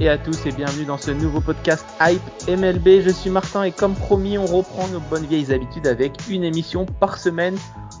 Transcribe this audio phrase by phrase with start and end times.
[0.00, 3.02] et à tous et bienvenue dans ce nouveau podcast Hype MLB.
[3.02, 6.86] Je suis Martin et comme promis, on reprend nos bonnes vieilles habitudes avec une émission
[6.86, 7.56] par semaine.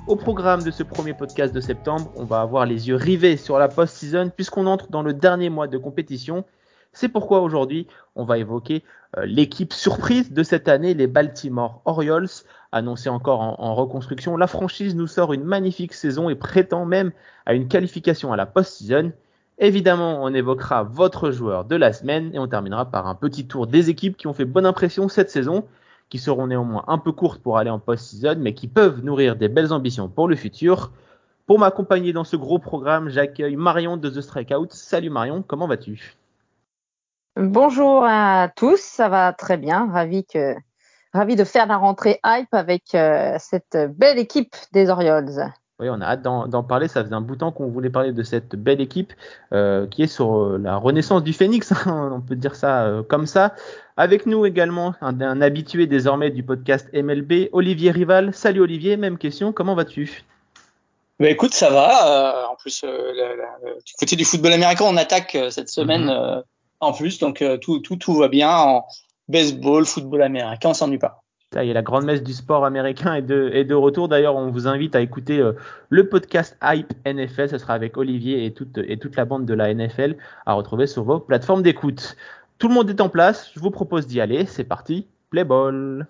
[0.06, 3.58] Au programme de ce premier podcast de septembre, on va avoir les yeux rivés sur
[3.58, 6.44] la post-season puisqu'on entre dans le dernier mois de compétition.
[6.92, 7.86] C'est pourquoi aujourd'hui,
[8.16, 8.82] on va évoquer
[9.16, 12.28] euh, l'équipe surprise de cette année, les Baltimore Orioles,
[12.70, 14.36] annoncée encore en, en reconstruction.
[14.36, 17.12] La franchise nous sort une magnifique saison et prétend même
[17.46, 19.12] à une qualification à la post-season.
[19.62, 23.68] Évidemment, on évoquera votre joueur de la semaine et on terminera par un petit tour
[23.68, 25.68] des équipes qui ont fait bonne impression cette saison,
[26.08, 29.46] qui seront néanmoins un peu courtes pour aller en post-season, mais qui peuvent nourrir des
[29.46, 30.90] belles ambitions pour le futur.
[31.46, 34.66] Pour m'accompagner dans ce gros programme, j'accueille Marion de The Strikeout.
[34.70, 36.16] Salut Marion, comment vas-tu?
[37.36, 39.88] Bonjour à tous, ça va très bien.
[39.92, 40.24] Ravi
[41.36, 45.52] de faire la rentrée hype avec euh, cette belle équipe des Orioles.
[45.82, 46.86] Oui, on a hâte d'en parler.
[46.88, 49.12] Ça faisait un bout de temps qu'on voulait parler de cette belle équipe
[49.52, 53.02] euh, qui est sur euh, la renaissance du Phoenix, hein, on peut dire ça euh,
[53.02, 53.54] comme ça.
[53.96, 58.32] Avec nous également un, un habitué désormais du podcast MLB, Olivier Rival.
[58.32, 60.22] Salut Olivier, même question, comment vas-tu?
[61.20, 62.44] Bah écoute, ça va.
[62.44, 66.04] Euh, en plus, euh, la- la- du côté du football américain, on attaque cette semaine
[66.04, 66.10] Mhm.
[66.10, 66.40] euh,
[66.80, 68.86] en plus, donc euh, tout, tout, tout va bien en
[69.28, 71.21] baseball, football américain, on s'ennuie pas.
[71.52, 74.08] Ça y est, la grande messe du sport américain est de, retour.
[74.08, 75.52] D'ailleurs, on vous invite à écouter euh,
[75.90, 77.50] le podcast Hype NFL.
[77.50, 80.16] Ce sera avec Olivier et toute, et toute la bande de la NFL
[80.46, 82.16] à retrouver sur vos plateformes d'écoute.
[82.58, 83.50] Tout le monde est en place.
[83.54, 84.46] Je vous propose d'y aller.
[84.46, 85.06] C'est parti.
[85.28, 86.06] Play ball.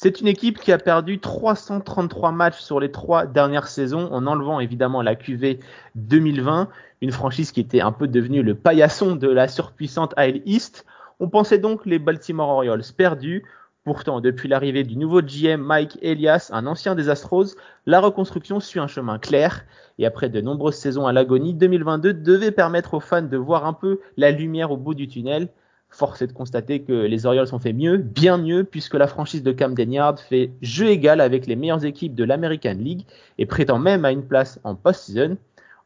[0.00, 4.60] C'est une équipe qui a perdu 333 matchs sur les trois dernières saisons en enlevant
[4.60, 5.58] évidemment la QV
[5.96, 6.68] 2020,
[7.00, 10.86] une franchise qui était un peu devenue le paillasson de la surpuissante AL East.
[11.18, 13.42] On pensait donc les Baltimore Orioles perdus.
[13.82, 18.78] Pourtant, depuis l'arrivée du nouveau GM Mike Elias, un ancien des Astros, la reconstruction suit
[18.78, 19.64] un chemin clair.
[19.98, 23.72] Et après de nombreuses saisons à l'agonie, 2022 devait permettre aux fans de voir un
[23.72, 25.48] peu la lumière au bout du tunnel.
[25.90, 29.42] Force est de constater que les Orioles ont fait mieux, bien mieux, puisque la franchise
[29.42, 33.04] de Camden Yard fait jeu égal avec les meilleures équipes de l'American League
[33.38, 35.36] et prétend même à une place en post-season.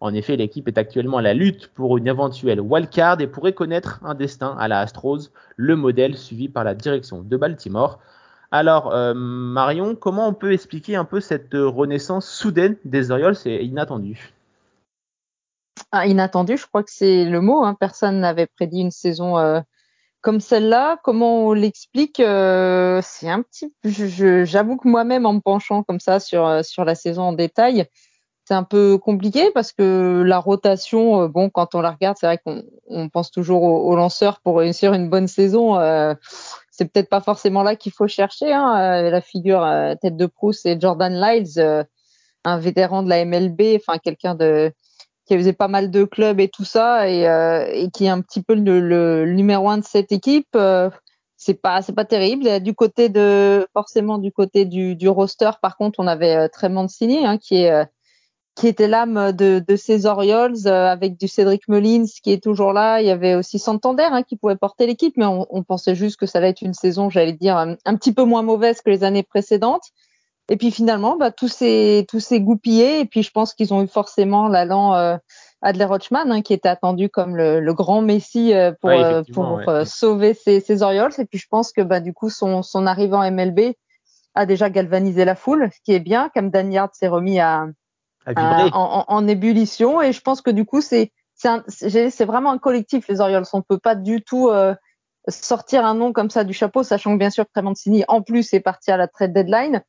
[0.01, 4.01] En effet, l'équipe est actuellement à la lutte pour une éventuelle wildcard et pourrait connaître
[4.03, 8.01] un destin à la Astros, le modèle suivi par la direction de Baltimore.
[8.51, 13.37] Alors, euh, Marion, comment on peut expliquer un peu cette renaissance soudaine des Orioles?
[13.47, 14.35] Et inattendue
[15.93, 17.65] Ah, inattendu, je crois que c'est le mot.
[17.65, 17.77] Hein.
[17.79, 19.61] Personne n'avait prédit une saison euh,
[20.22, 20.99] comme celle-là.
[21.05, 23.75] Comment on l'explique euh, C'est un petit.
[23.84, 27.87] J'avoue que moi-même, en me penchant comme ça sur euh, sur la saison en détail,
[28.44, 32.27] c'est un peu compliqué parce que la rotation, euh, bon, quand on la regarde, c'est
[32.27, 35.77] vrai qu'on on pense toujours aux, aux lanceurs pour réussir une bonne saison.
[35.78, 36.15] euh,
[36.71, 38.53] c'est peut-être pas forcément là qu'il faut chercher.
[38.53, 39.05] Hein.
[39.05, 41.87] Euh, La figure euh, tête de proue, c'est Jordan Lyles,
[42.44, 44.72] un vétéran de la MLB, enfin quelqu'un de
[45.27, 48.21] qui faisait pas mal de clubs et tout ça, et, euh, et qui est un
[48.21, 50.49] petit peu le, le, numéro un de cette équipe.
[50.56, 50.91] Euh,
[51.37, 52.60] c'est pas c'est pas terrible.
[52.60, 56.69] Du côté de forcément du côté du, du roster, par contre, on avait euh, Trey
[56.69, 57.84] Mancini hein, qui est euh,
[58.55, 62.72] qui était l'âme de, de ces Orioles euh, avec du Cédric Mullins qui est toujours
[62.72, 63.00] là.
[63.00, 66.16] Il y avait aussi Santander hein, qui pouvait porter l'équipe, mais on, on pensait juste
[66.19, 69.05] que ça allait être une saison, j'allais dire, un petit peu moins mauvaise que les
[69.05, 69.84] années précédentes.
[70.53, 73.01] Et puis finalement, bah, tout s'est tout s'est goupillé.
[73.01, 75.17] Et puis je pense qu'ils ont eu forcément l'allant euh,
[75.63, 79.23] Adler Rochman, hein, qui était attendu comme le, le grand messie euh, pour, Ouais, euh,
[79.33, 79.65] pour ouais.
[79.69, 81.12] euh, sauver ses, ses Orioles.
[81.19, 83.73] Et puis je pense que bah, du coup, son, son arrivée en MLB
[84.35, 86.31] a déjà galvanisé la foule, ce qui est bien.
[86.35, 87.67] Comme Dan Yard s'est remis à,
[88.26, 90.03] à euh, en, en- en ébullition.
[90.03, 91.12] Et je pense que du coup, c'est
[91.69, 93.44] c'est vraiment un collectif, les Orioles.
[93.55, 94.75] On peut pas du tout euh,
[95.29, 98.61] sortir un nom comme ça du chapeau, sachant que bien sûr, Tremancini, en plus, est
[98.61, 99.82] parti à la trade deadline.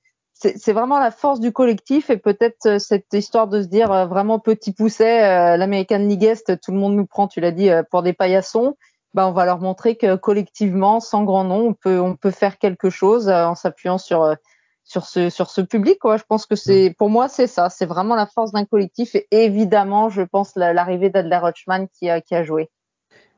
[0.56, 4.06] C'est vraiment la force du collectif et peut-être euh, cette histoire de se dire euh,
[4.06, 7.70] vraiment petit pousset, euh, l'American League Est, tout le monde nous prend, tu l'as dit,
[7.90, 8.76] pour des paillassons.
[9.14, 12.58] Bah, on va leur montrer que collectivement, sans grand nom, on peut, on peut faire
[12.58, 14.36] quelque chose en s'appuyant sur,
[14.84, 16.00] sur ce, sur ce public.
[16.00, 16.18] Quoi.
[16.18, 17.70] Je pense que c'est, pour moi, c'est ça.
[17.70, 22.10] C'est vraiment la force d'un collectif et évidemment, je pense la- l'arrivée d'Adler Hutchman qui
[22.10, 22.70] a, qui a joué.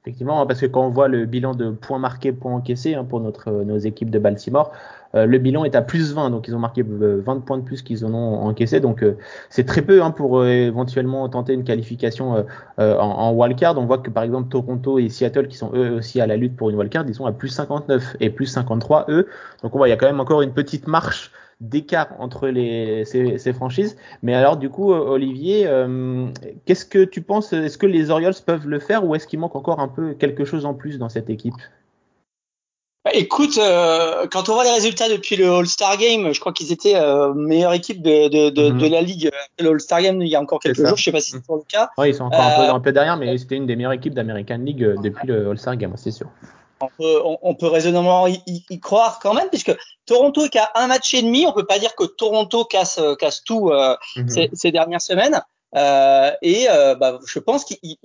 [0.06, 3.22] Effectivement, parce que quand on voit le bilan de points marqués, points encaissés hein, pour
[3.22, 4.72] notre, nos équipes de Baltimore,
[5.16, 7.63] euh, le bilan est à plus 20, donc ils ont marqué 20 euh, points de
[7.63, 9.18] plus qu'ils en ont encaissé, donc euh,
[9.50, 12.46] c'est très peu hein, pour éventuellement tenter une qualification
[12.78, 13.80] en, en wildcard.
[13.80, 16.56] On voit que par exemple Toronto et Seattle, qui sont eux aussi à la lutte
[16.56, 19.28] pour une wildcard, ils sont à plus 59 et plus 53 eux.
[19.63, 21.31] Donc on voit il y a quand même encore une petite marche
[21.62, 23.98] d'écart entre les, ces, ces, franchises.
[24.22, 26.28] Mais alors, du coup, Olivier, euh,
[26.66, 27.54] qu'est-ce que tu penses?
[27.54, 30.46] Est-ce que les Orioles peuvent le faire ou est-ce qu'il manque encore un peu quelque
[30.46, 31.56] chose en plus dans cette équipe?
[33.06, 36.72] Bah, Écoute, euh, quand on voit les résultats depuis le All-Star Game, je crois qu'ils
[36.72, 39.31] étaient euh, meilleure équipe de, de, de, de la ligue.
[39.60, 41.63] Le All-Star Game, il y a encore quelques jours, je sais pas si c'est le
[41.68, 41.90] cas.
[41.98, 44.13] Oui, ils sont encore un peu, un, peu, derrière, mais c'était une des meilleures équipes
[44.13, 46.28] d'American League depuis le All-Star Game, c'est sûr
[46.81, 49.75] on peut, on, peut raisonnablement y, y, croire quand même, puisque
[50.06, 53.44] Toronto qui a un match et demi, on peut pas dire que Toronto casse, casse
[53.44, 54.30] tout euh, mm -hmm.
[54.30, 55.42] ces, ces, dernières semaines.
[55.75, 57.98] Euh, et euh, bah, je pense qu'ils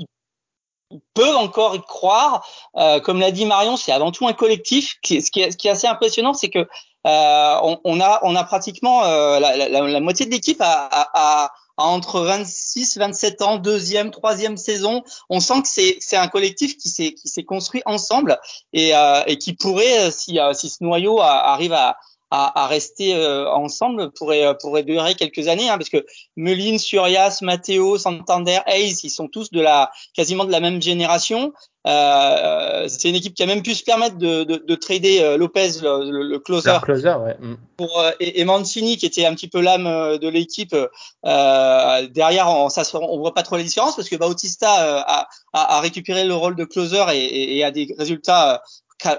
[1.15, 2.47] peuvent encore y croire.
[2.77, 4.99] Euh, comme l'a dit Marion, c'est avant tout un collectif.
[5.03, 6.67] Qui, ce, qui est, ce qui est assez impressionnant, c'est que
[7.07, 11.45] euh, on, on, a, on a pratiquement la, la, la, moitié de l'équipe à, à,
[11.45, 11.51] à
[11.81, 15.03] entre 26, 27 ans, deuxième, troisième saison.
[15.29, 15.69] On sent que
[16.01, 18.39] c'est un collectif qui s'est construit ensemble
[18.73, 21.97] et euh, et qui pourrait si euh, si ce noyau arrive à
[22.31, 26.05] à, à rester euh, ensemble pourrait euh, pourrait durer quelques années hein, parce que
[26.37, 31.53] Melin, Surias, Matteo, Santander, Hayes, ils sont tous de la quasiment de la même génération.
[31.87, 35.39] Euh, c'est une équipe qui a même pu se permettre de, de, de trader euh,
[35.39, 37.37] Lopez, le, le closer, closer ouais.
[37.41, 37.55] Mm.
[37.79, 40.75] pour euh, et, et, Mancini qui était un petit peu l'âme de l'équipe.
[40.75, 45.77] Euh, derrière, on, ça, on voit pas trop la différence parce que Bautista a, a,
[45.77, 48.63] a, récupéré le rôle de closer et, et, et a des résultats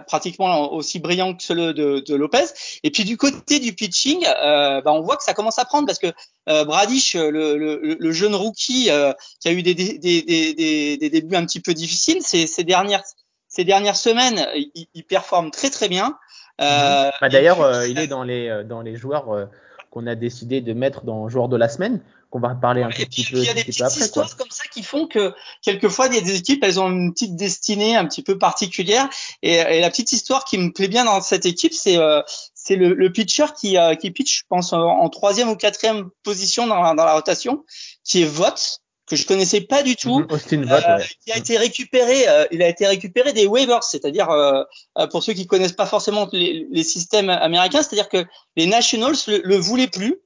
[0.07, 2.45] pratiquement aussi brillant que ceux de, de, Lopez.
[2.83, 5.85] Et puis du côté du pitching, euh, bah on voit que ça commence à prendre
[5.85, 6.11] parce que
[6.49, 10.97] euh, Bradish, le, le, le, jeune rookie euh, qui a eu des, des, des, des,
[10.97, 13.03] des débuts un petit peu difficiles, ces, ces dernières
[13.47, 16.17] ces dernières semaines, il, il performe très très bien.
[16.61, 19.49] Euh, bah, D'ailleurs, euh, il est dans les dans les joueurs
[19.89, 22.01] qu'on a décidé de mettre dans joueur de la semaine
[22.31, 23.37] qu'on va parler un petit peu.
[23.37, 26.21] Il y a des petites histoires comme ça qui font que quelquefois il y a
[26.21, 29.07] des équipes, elles ont une petite destinée un petit peu particulière.
[29.43, 32.21] Et, et la petite histoire qui me plaît bien dans cette équipe, c'est euh,
[32.53, 36.67] c'est le, le, pitcher qui euh, qui pitch, je pense, en, troisième ou quatrième position
[36.67, 37.65] dans la, dans la rotation,
[38.03, 38.80] qui est Vote
[39.11, 42.63] que je connaissais pas du tout, mm Austin euh, qui a été récupéré, euh, il
[42.63, 44.63] a été récupéré des waivers, c'est-à-dire euh,
[44.97, 48.25] euh, pour ceux qui connaissent pas forcément les, les systèmes américains, c'est-à-dire que
[48.55, 50.19] les Nationals le, le voulaient plus,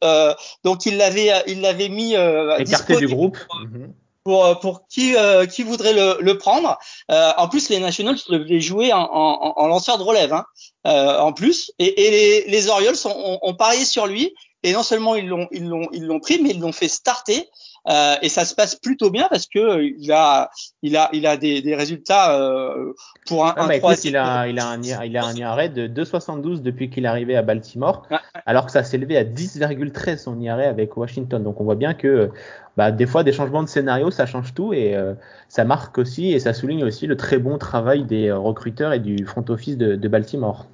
[0.64, 2.14] donc il l'avait, il l'avait mis
[2.60, 3.38] écarté du groupe.
[4.24, 4.60] Pour, mhm.
[4.60, 5.16] pour, qui
[5.52, 6.78] qui voudrait le, le prendre.
[7.10, 10.46] en plus, les Nationals le jouer en, en, en, lanceur de relève, hein,
[10.84, 11.72] en plus.
[11.80, 14.34] Et, et les, les, Orioles ont, ont, parié sur lui.
[14.64, 17.48] Et non seulement ils l'ont ils l'ont ils l'ont pris, mais ils l'ont fait starter.
[17.88, 20.50] Euh, et ça se passe plutôt bien parce que euh, il a,
[20.82, 22.94] il a, il a des, des résultats euh,
[23.28, 25.88] pour un, ah, bah, écoute, il a, il a un, il a un IRA de
[25.88, 28.08] 2,72 depuis qu'il est arrivé à Baltimore,
[28.46, 31.44] alors que ça s'est élevé à 10,13 son IRA avec Washington.
[31.44, 32.32] Donc on voit bien que
[32.78, 35.14] bah, des fois des changements de scénario ça change tout et euh,
[35.48, 39.26] ça marque aussi et ça souligne aussi le très bon travail des recruteurs et du
[39.26, 40.66] front office de, de Baltimore.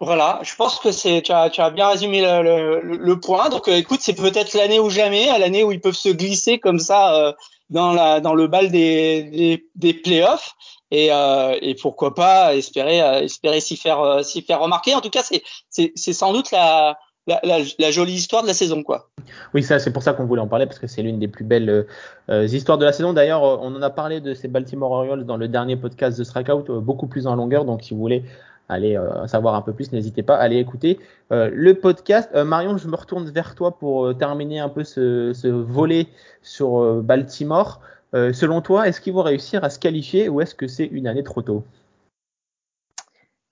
[0.00, 3.48] Voilà, je pense que c'est tu as, tu as bien résumé le, le, le point.
[3.48, 6.78] Donc euh, écoute, c'est peut-être l'année ou jamais, l'année où ils peuvent se glisser comme
[6.78, 7.32] ça euh,
[7.70, 10.54] dans la dans le bal des des, des playoffs
[10.90, 14.94] et, euh, et pourquoi pas espérer euh, espérer s'y faire euh, s'y faire remarquer.
[14.94, 18.46] En tout cas, c'est c'est c'est sans doute la la, la, la, jolie histoire de
[18.46, 19.08] la saison, quoi.
[19.52, 21.44] Oui, ça, c'est pour ça qu'on voulait en parler parce que c'est l'une des plus
[21.44, 21.86] belles
[22.30, 23.12] euh, histoires de la saison.
[23.12, 26.70] D'ailleurs, on en a parlé de ces Baltimore Orioles dans le dernier podcast de Strikeout,
[26.70, 27.64] euh, beaucoup plus en longueur.
[27.64, 28.22] Donc, si vous voulez
[28.68, 30.98] allez euh, savoir un peu plus, n'hésitez pas à aller écouter
[31.32, 32.30] euh, le podcast.
[32.34, 36.06] Euh, Marion, je me retourne vers toi pour euh, terminer un peu ce, ce volet
[36.42, 37.80] sur Baltimore.
[38.12, 41.24] selon toi, est-ce qu'ils vont réussir à se qualifier ou est-ce que c'est une année
[41.24, 41.64] trop tôt?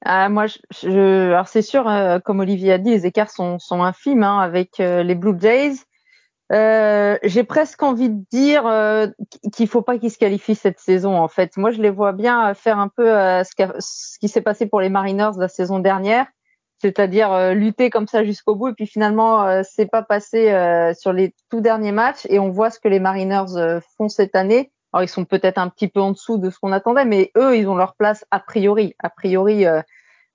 [0.07, 1.91] Ah, moi, je alors c'est sûr,
[2.25, 5.75] comme Olivier a dit, les écarts sont, sont infimes hein, avec les Blue Jays.
[6.53, 9.07] Euh, j'ai presque envie de dire euh,
[9.53, 11.17] qu'il faut pas qu'ils se qualifient cette saison.
[11.17, 14.43] En fait, moi, je les vois bien faire un peu euh, ce, ce, qui s'est
[14.43, 16.27] passé pour les Mariners la saison dernière,
[16.79, 18.69] c'est-à-dire euh, lutter comme ça jusqu'au bout.
[18.69, 20.49] Et puis finalement, c'est pas passé
[20.99, 22.27] sur les tout derniers matchs.
[22.29, 24.71] Et on voit ce que les Mariners font cette année.
[24.93, 27.57] Alors, ils sont peut-être un petit peu en dessous de ce qu'on attendait, mais eux,
[27.57, 28.95] ils ont leur place a priori.
[28.99, 29.65] A priori.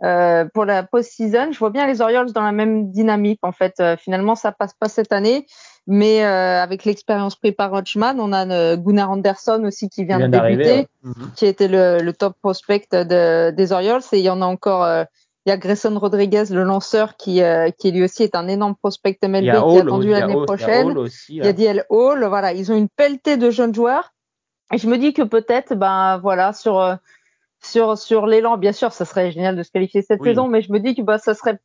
[0.02, 3.40] pour la post-season, je vois bien les Orioles dans la même dynamique.
[3.44, 5.46] En fait, finalement, ça passe pas cette année.
[5.92, 10.20] Mais euh, avec l'expérience prise par Rochman, on a euh, Gunnar Anderson aussi qui vient,
[10.20, 11.32] de débuter, mhm.
[11.36, 14.04] qui était le, le, top prospect de, des Orioles.
[14.12, 15.04] Et il y en a encore, euh,
[15.48, 18.76] il y a Grayson Rodriguez, le lanceur, qui, euh, qui lui aussi est un énorme
[18.76, 20.94] prospect MLB qui est attendu l'année prochaine.
[21.28, 24.14] Il y a, DL Hall, voilà, ils ont une pelletée de jeunes joueurs.
[24.72, 27.00] Et je me dis que peut-être, ben voilà, sur
[27.62, 30.72] sur sur l'élan, bien sûr, ça serait génial de se qualifier cette saison, mais je
[30.72, 31.60] me dis que bah ça serait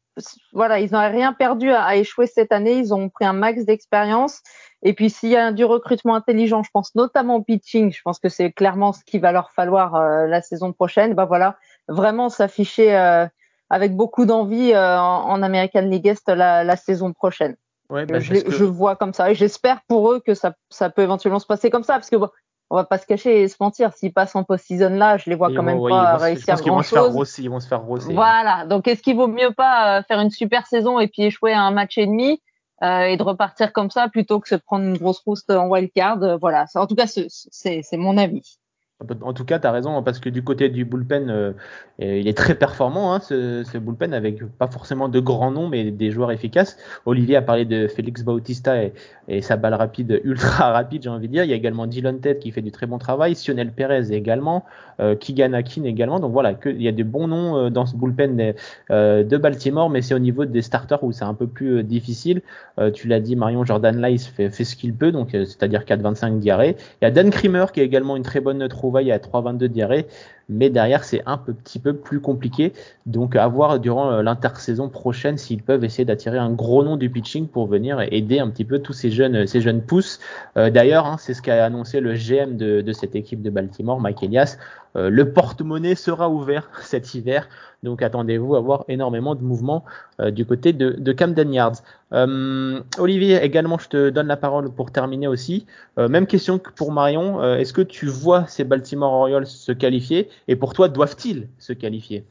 [0.53, 2.79] voilà, ils n'auraient rien perdu à, échouer cette année.
[2.79, 4.41] Ils ont pris un max d'expérience.
[4.83, 8.19] Et puis s'il y a du recrutement intelligent, je pense notamment au pitching, je pense
[8.19, 11.15] que c'est clairement ce qu'il va leur falloir euh, la saison prochaine.
[11.15, 11.57] Bah voilà,
[11.89, 13.27] vraiment s'afficher euh,
[13.71, 17.57] avec beaucoup d'envie euh, en, American League Est la, la saison prochaine.
[17.91, 21.03] Ouais, bah, je, je, vois comme ça et j'espère pour eux que ça, ça peut
[21.03, 22.31] éventuellement se passer comme ça parce que bon,
[22.71, 23.93] on va pas se cacher et se mentir.
[23.93, 27.39] S'ils passent en post-season là, je les vois quand même pas réussir grand chose.
[27.39, 28.13] Ils vont se faire rosser.
[28.13, 28.67] Voilà.
[28.67, 31.63] Donc, est-ce qu'il vaut mieux pas euh, faire une super saison et puis échouer à
[31.63, 32.41] un match et demi
[32.83, 36.23] euh, et de repartir comme ça plutôt que se prendre une grosse rousse en wildcard
[36.23, 36.67] euh, Voilà.
[36.75, 38.59] En tout cas, c'est mon avis.
[39.23, 41.53] En tout cas, tu as raison, parce que du côté du bullpen, euh,
[41.99, 46.11] il est très performant, hein, ce, bullpen, avec pas forcément de grands noms, mais des
[46.11, 46.77] joueurs efficaces.
[47.07, 48.93] Olivier a parlé de Félix Bautista et,
[49.43, 51.45] sa balle rapide, ultra rapide, j'ai envie de dire.
[51.45, 54.65] Il y a également Dylan Ted qui fait du très bon travail, Sionel Perez également,
[55.01, 56.21] euh, Keegan Akin également.
[56.21, 58.55] Donc voilà, il y a des bons noms euh, dans ce bullpen de,
[58.91, 62.43] euh, de Baltimore, mais c'est au niveau des starters où c'est un peu plus difficile.
[62.93, 66.77] tu l'as dit, Marion Jordan Lice fait, fait ce qu'il peut, donc c'est-à-dire 4,25 diarrhée.
[67.01, 69.67] Il y a Dan Krimer qui est également une très bonne trouve trouvaille à 3,22
[69.67, 70.07] diarrhée
[70.49, 72.73] mais derrière c'est un petit peu plus compliqué.
[73.07, 77.11] Donc à voir durant euh, l'intersaison prochaine s'ils peuvent essayer d'attirer un gros nom du
[77.11, 80.21] pitching pour venir aider un petit peu tous ces jeunes ces jeunes pousses.
[80.57, 84.01] Euh, d'ailleurs, hein, c'est ce qu'a annoncé le GM de, de, cette équipe de Baltimore,
[84.01, 84.59] Mike Elias.
[84.97, 87.49] Euh, le porte-monnaie sera ouvert cet hiver,
[87.83, 89.85] donc attendez-vous à voir énormément de mouvements
[90.31, 91.83] du côté de, de Camden Yards.
[92.13, 95.67] Olivier, également, je te donne la parole pour terminer aussi.
[95.97, 97.43] même question que pour Marion.
[97.55, 102.25] Est-ce que tu vois ces Baltimore Orioles se qualifier et pour toi, doivent-ils se qualifier?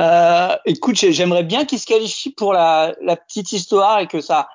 [0.00, 2.94] Euh, Écoute, j'aimerais bien qu'ils se qualifient pour la,
[3.28, 4.48] petite histoire et que ça,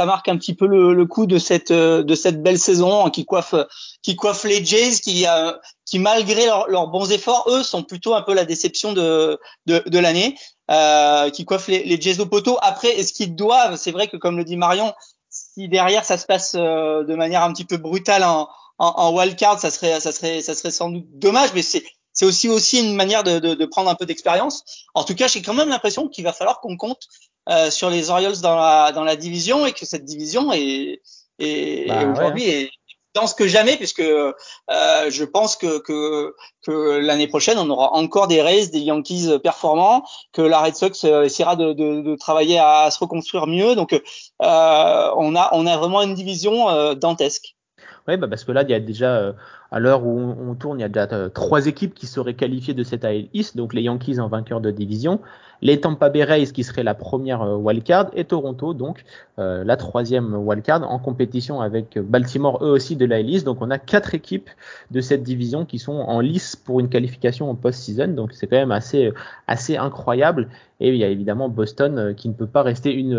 [0.00, 3.54] marque un petit peu le, coup de cette, belle saison qui coiffe,
[4.44, 5.52] les Jays, qui, euh,
[5.94, 10.36] malgré leurs bons efforts, eux, sont plutôt un peu la déception de, l'année,
[10.70, 12.58] euh, qui coiffent les, les au poteau.
[12.62, 14.92] Après, est-ce qu'ils doivent C'est vrai que comme le dit Marion,
[15.30, 19.58] si derrière ça se passe de manière un petit peu brutale en, en, en wildcard,
[19.60, 22.94] ça serait, ça serait, ça serait sans doute dommage, mais c'est, c'est aussi aussi une
[22.94, 24.86] manière de, de, de prendre un peu d'expérience.
[24.94, 27.08] En tout cas, j'ai quand même l'impression qu'il va falloir qu'on compte
[27.48, 31.02] euh, sur les Orioles dans la dans la division et que cette division est,
[31.38, 32.70] est, bah, aujourd'hui est
[33.14, 34.32] dense que jamais puisque euh,
[34.68, 36.34] je pense que que,
[36.66, 41.04] que l'année prochaine on aura encore des Rays, des Yankees performants, que la Red Sox
[41.04, 43.74] euh, essaiera de, de, de travailler à, se reconstruire mieux.
[43.74, 44.00] Donc euh,
[44.40, 47.54] on a on a vraiment une division euh, dantesque.
[48.06, 49.32] Oui, bah parce que là, il y a déjà, euh,
[49.74, 52.74] à l'heure où on, tourne, il y a déjà euh, trois équipes qui seraient qualifiées
[52.74, 55.18] de cette AL East, donc les Yankees en vainqueur de division,
[55.64, 59.04] les Tampa Bay Rays qui serait la première euh, wildcard et Toronto donc
[59.38, 63.46] euh, la troisième wildcard en compétition avec Baltimore eux aussi de la East.
[63.46, 64.50] Donc on a quatre équipes
[64.90, 68.08] de cette division qui sont en lice pour une qualification en post-season.
[68.08, 69.12] Donc c'est quand même assez
[69.48, 70.48] assez incroyable.
[70.80, 73.14] Et il y a évidemment Boston euh, qui ne peut pas rester une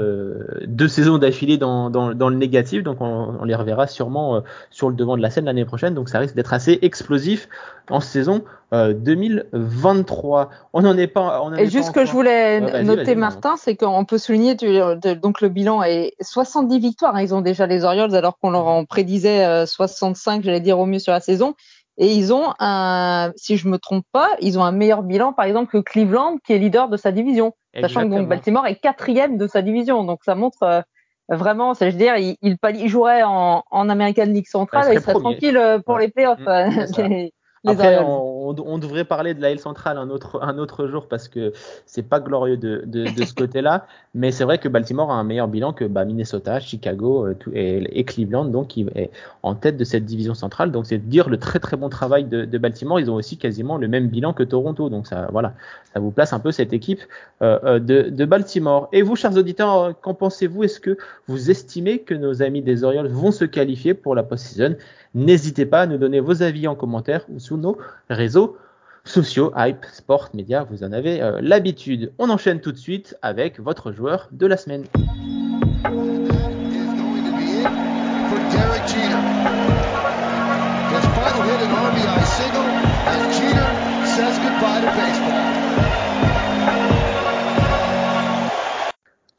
[0.67, 2.83] deux saisons d'affilée dans, dans, dans, le négatif.
[2.83, 5.95] Donc on, on les reverra sûrement sur le devant de la scène l'année prochaine.
[5.95, 7.49] Donc ça risque d'être assez explosif
[7.89, 10.41] en saison 2023.
[10.41, 11.41] Euh, on n'en est pas.
[11.41, 15.49] On et juste ce que je voulais noter, Martin, c'est qu'on peut souligner donc le
[15.49, 17.15] bilan est 70 victoires.
[17.15, 20.79] Hein, ils ont déjà les Orioles alors qu'on leur en prédisait 65, euh, j'allais dire
[20.79, 21.53] au mieux sur la saison.
[21.97, 25.45] Et ils ont un, si je me trompe pas, ils ont un meilleur bilan, par
[25.45, 27.53] exemple, que Cleveland, qui est leader de sa division.
[27.79, 30.03] Sachant que donc, Baltimore est quatrième de sa division.
[30.03, 30.81] Donc ça montre euh,
[31.29, 35.01] vraiment, c'est je veux dire, il, il, jouerait en, en American League centrale et il
[35.01, 36.39] serait tranquille pour les playoffs.
[36.39, 37.27] Mmh,
[37.65, 41.27] Après, on, on, devrait parler de la L centrale un autre, un autre jour parce
[41.27, 41.53] que
[41.85, 43.87] c'est pas glorieux de, de, de ce côté-là.
[44.13, 47.99] Mais c'est vrai que Baltimore a un meilleur bilan que bah, Minnesota, Chicago euh, et,
[47.99, 49.09] et, Cleveland, donc qui est
[49.43, 50.71] en tête de cette division centrale.
[50.71, 52.99] Donc c'est dire le très très bon travail de, de, Baltimore.
[52.99, 54.89] Ils ont aussi quasiment le même bilan que Toronto.
[54.89, 55.53] Donc ça, voilà,
[55.93, 57.01] ça vous place un peu cette équipe
[57.41, 58.89] euh, euh de, de, Baltimore.
[58.91, 60.63] Et vous, chers auditeurs, qu'en pensez-vous?
[60.63, 64.75] Est-ce que vous estimez que nos amis des Orioles vont se qualifier pour la post-season?
[65.15, 67.77] N'hésitez pas à nous donner vos avis en commentaire ou sous nos
[68.09, 68.57] réseaux
[69.05, 72.11] sociaux, hype, sport, médias, vous en avez euh, l'habitude.
[72.19, 74.83] On enchaîne tout de suite avec votre joueur de la semaine.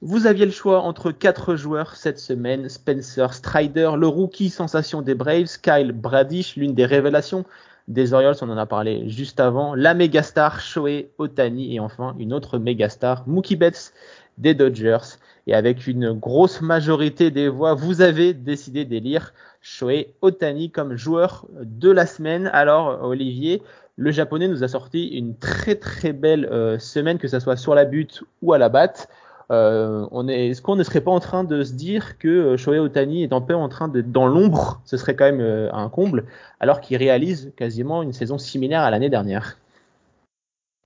[0.08, 2.68] Vous aviez le choix entre quatre joueurs cette semaine.
[2.68, 7.44] Spencer Strider, le rookie sensation des Braves, Kyle Bradish, l'une des révélations
[7.88, 12.32] des Orioles, on en a parlé juste avant, la mégastar Shohei Otani et enfin une
[12.32, 13.92] autre mégastar Mookie Betts
[14.38, 15.18] des Dodgers.
[15.48, 21.46] Et avec une grosse majorité des voix, vous avez décidé d'élire Shohei Otani comme joueur
[21.60, 22.48] de la semaine.
[22.52, 23.60] Alors Olivier,
[23.96, 27.84] le japonais nous a sorti une très très belle semaine, que ce soit sur la
[27.84, 29.08] butte ou à la batte.
[29.50, 33.22] On est, est-ce qu'on ne serait pas en train de se dire que Shohei Otani
[33.22, 34.80] est un peu en train d'être dans l'ombre?
[34.84, 36.26] Ce serait quand même un comble,
[36.60, 39.56] alors qu'il réalise quasiment une saison similaire à l'année dernière.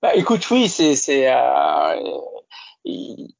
[0.01, 1.95] Bah, écoute, oui, c'est, c'est, euh,
[2.83, 3.33] il,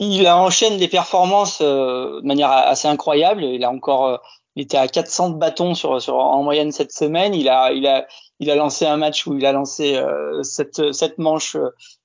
[0.00, 3.44] il, enchaîne les performances euh, de manière assez incroyable.
[3.44, 4.16] Il a encore, euh,
[4.56, 7.34] il était à 400 bâtons sur, sur en moyenne cette semaine.
[7.34, 8.06] Il a, il a,
[8.40, 11.56] il a lancé un match où il a lancé euh, cette, cette manche,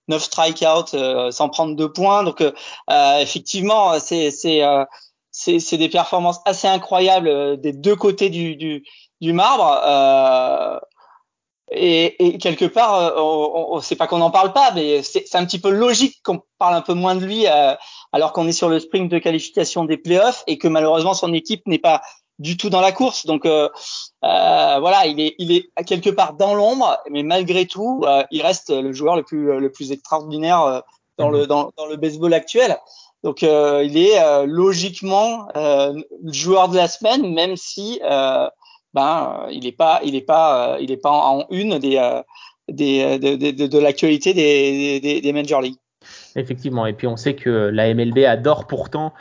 [0.08, 2.24] 9 strikeouts sans prendre deux points.
[2.24, 2.44] Donc,
[2.90, 4.62] effectivement, c'est, c'est,
[5.32, 8.84] c'est, c'est des performances assez incroyables des deux côtés du, du,
[9.22, 9.82] du marbre.
[11.72, 15.36] Et, et, quelque part, euh, on, on, c'est pas qu'on n'en parle pas, mais c'est
[15.36, 17.74] un petit peu logique qu'on parle un peu moins de lui euh,
[18.14, 21.66] alors qu'on est sur le sprint de qualification des playoffs et que malheureusement son équipe
[21.66, 22.02] n'est pas
[22.40, 23.26] du tout dans la course.
[23.26, 23.70] Donc euh,
[24.24, 28.70] euh voilà, il est, il est quelque part dans l'ombre, mais malgré tout, il reste
[28.70, 30.84] le joueur le plus, le plus extraordinaire
[31.18, 32.78] dans le, dans, dans le baseball actuel.
[33.24, 38.00] Donc il est logiquement le joueur de la semaine, même si
[38.96, 41.98] ben euh, il n'est pas il est pas euh, il est pas en, une des,
[41.98, 42.24] euh,
[42.70, 45.76] des de, de, de l'actualité des, des, des major leagues.
[46.36, 49.14] Effectivement, et puis on sait que la MLB adore pourtant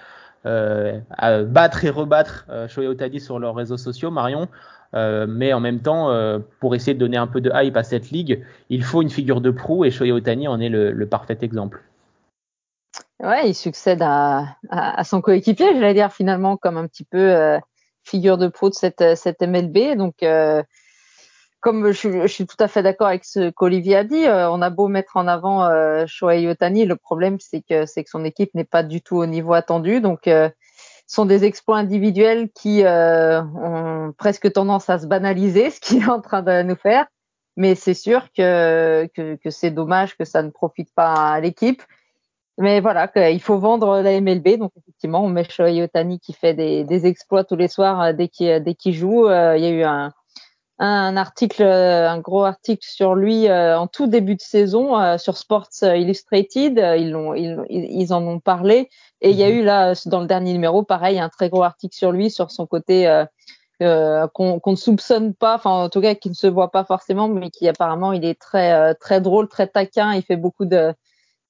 [0.47, 1.01] euh,
[1.45, 4.49] battre et rebattre euh, Shohei Otani sur leurs réseaux sociaux, Marion.
[4.95, 6.11] Euh, mais en même temps,
[6.61, 9.41] pour essayer de donner un peu de hype à cette ligue, il faut une figure
[9.41, 11.83] de proue et Shohei Otani en est le, parfait exemple.
[13.21, 17.59] Ouais, il succède à, à, à son coéquipier, j'allais dire finalement comme un petit peu
[18.05, 19.97] figure de pro de cette, cette MLB.
[19.97, 20.25] Donc,
[21.64, 24.61] comme je, je, suis tout à fait d'accord avec ce qu'Olivier a dit, euh, on
[24.61, 28.23] a beau mettre en avant euh, Shohei Otani, le problème c'est que c'est que son
[28.23, 30.02] équipe n'est pas du tout au niveau attendu.
[30.02, 30.50] Donc, euh,
[31.06, 36.02] ce sont des exploits individuels qui euh, ont presque tendance à se banaliser, ce qu'il
[36.02, 37.06] est en train de nous faire.
[37.56, 41.83] Mais c'est sûr que, que, que c'est dommage que ça ne profite pas à l'équipe.
[42.59, 44.59] Mais voilà, il faut vendre la MLB.
[44.59, 48.12] Donc effectivement, on met Shohei Otani qui fait des, des exploits tous les soirs euh,
[48.12, 49.29] dès qu'il qu'il joue.
[49.29, 50.12] Euh, il y a eu un,
[50.79, 55.71] un article, euh, un gros article sur lui en tout début de saison sur Sports
[55.83, 56.79] Illustrated.
[56.99, 58.89] Ils, l'ont, ils, ils, en ont parlé.
[59.21, 59.55] Et il y a mhm.
[59.55, 62.67] eu là, dans le dernier numéro, pareil, un très gros article sur lui, sur son
[62.67, 63.07] côté
[63.83, 66.85] euh, qu'on, qu'on ne soupçonne pas, enfin en tout cas qui ne se voit pas
[66.85, 70.15] forcément, mais qui apparemment il est très très drôle, très taquin.
[70.15, 70.95] Il fait beaucoup de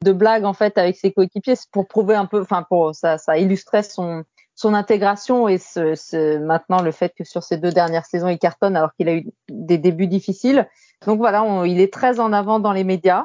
[0.02, 3.38] de blagues en fait avec ses coéquipiers pour prouver un peu, enfin pour ça, ça
[3.38, 8.06] illustrait son son intégration et ce, ce, maintenant le fait que sur ces deux dernières
[8.06, 10.68] saisons il cartonne alors qu'il a eu des débuts difficiles.
[11.06, 13.24] Donc voilà, on, il est très en avant dans les médias.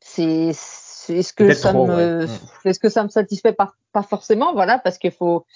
[0.00, 0.52] C'est
[1.08, 2.26] est-ce que ça me
[2.64, 4.52] est-ce que ça me satisfait pas, pas forcément?
[4.52, 5.46] Voilà parce qu'il faut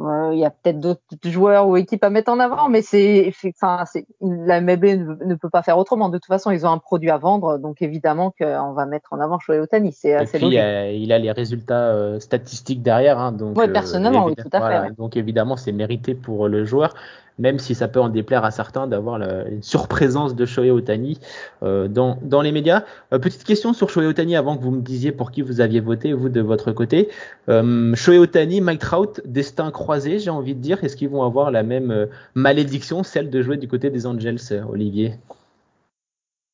[0.00, 3.84] il y a peut-être d'autres joueurs ou équipes à mettre en avant, mais c'est, enfin,
[4.20, 4.84] la MLB
[5.24, 6.08] ne, peut pas faire autrement.
[6.08, 9.20] De toute façon, ils ont un produit à vendre, donc évidemment qu'on va mettre en
[9.20, 9.92] avant Shohei Otani.
[9.92, 10.58] C'est assez logique.
[10.58, 13.56] Il a, les résultats euh, statistiques derrière, hein, donc.
[13.56, 14.96] Ouais, personnellement, oui, tout à fait.
[14.96, 16.94] Donc évidemment, c'est mérité pour le joueur
[17.38, 21.18] même si ça peut en déplaire à certains d'avoir une surprésence de Shohei Otani
[21.62, 22.84] euh, dans, dans les médias.
[23.12, 25.80] Euh, petite question sur Shohei Otani avant que vous me disiez pour qui vous aviez
[25.80, 27.08] voté, vous de votre côté.
[27.48, 30.82] Euh, Shohei Otani, Mike Trout, destin croisé, j'ai envie de dire.
[30.84, 34.38] Est-ce qu'ils vont avoir la même euh, malédiction, celle de jouer du côté des Angels,
[34.70, 35.14] Olivier?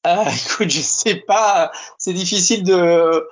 [0.05, 1.73] Ah, Écoute, je sais pas.
[1.99, 3.27] C'est difficile de,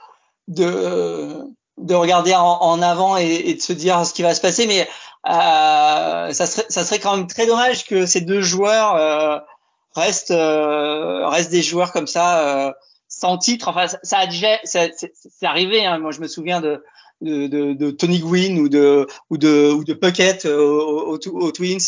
[0.49, 1.45] de,
[1.79, 4.67] de regarder en, en avant et, et, de se dire ce qui va se passer,
[4.67, 4.85] mais euh,
[5.25, 9.39] ça, serait, ça serait quand même très dommage que ces deux joueurs euh,
[9.95, 12.75] restent, euh, restent des joueurs comme ça
[13.09, 13.69] sans titre.
[13.69, 14.93] Enfin, ça, a déjà, c'est
[15.43, 15.85] arrivé.
[15.85, 15.99] Hein.
[15.99, 16.83] Moi, je me souviens de,
[17.21, 21.79] de, de, de, Tony Gwynn ou de ou de ou de Puckett aux, aux, Twins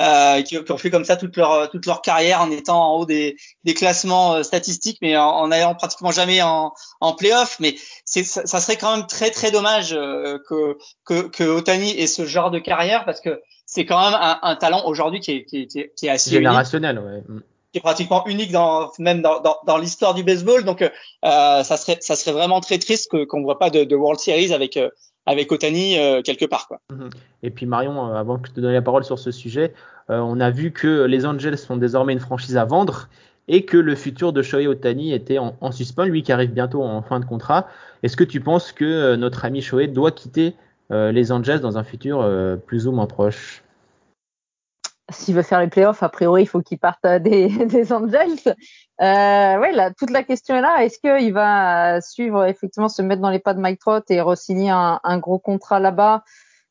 [0.00, 2.96] euh, qui, qui, ont fait comme ça toute leur toute leur carrière en étant en
[2.96, 7.56] haut des, des classements statistiques mais en, en allant pratiquement jamais en en playoff.
[7.60, 12.26] Mais c'est ça, serait quand même très très dommage que que que Otani ait ce
[12.26, 15.62] genre de carrière parce que c'est quand même un, un talent aujourd'hui qui est, qui,
[15.62, 20.14] est, qui est assez générationnel ouais qui est pratiquement unique dans même dans, dans, l'histoire
[20.14, 20.64] du baseball.
[20.64, 20.88] Donc, euh,
[21.22, 24.76] ça serait ça serait vraiment très triste que qu'on voit pas de, World Series avec
[24.76, 24.90] euh,
[25.24, 26.68] avec Otani euh, quelque part.
[26.68, 26.80] Quoi.
[26.90, 27.08] Mhm.
[27.42, 29.72] Et puis Marion, euh, avant que je te donne la parole sur ce sujet,
[30.08, 33.08] on a vu que les Angels sont désormais une franchise à vendre
[33.48, 36.82] et que le futur de Shohei Otani était en, en suspens, lui qui arrive bientôt
[36.82, 37.66] en fin de contrat.
[38.02, 40.54] Est-ce que tu penses que notre ami Shohei doit quitter
[40.90, 42.28] les Angels dans un futur
[42.66, 43.62] plus ou moins proche?
[45.12, 48.56] S'il veut faire les playoffs, a priori, il faut qu'il parte des, des Angels.
[49.00, 50.84] Euh, ouais, là, toute la question est là.
[50.84, 54.70] Est-ce qu'il va suivre, effectivement, se mettre dans les pas de Mike Trout et re-signer
[54.70, 56.24] un, un, gros contrat là-bas